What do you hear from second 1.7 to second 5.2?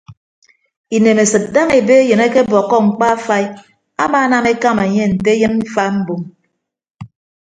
ebe eyịn akebọkkọ mkpa afai amaanam ekama enye